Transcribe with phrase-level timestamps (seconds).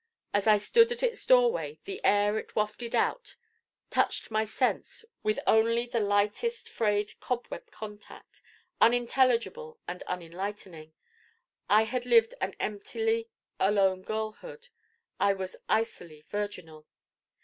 [0.33, 3.35] As I stood at its doorway the air it wafted out
[3.91, 8.41] touched my sense with only the lightest frayed cobweb contact,
[8.81, 10.95] unintelligible and unenlightening.
[11.69, 13.29] I had lived an emptily
[13.59, 14.69] alone girlhood.
[15.19, 16.87] I was icily virginal.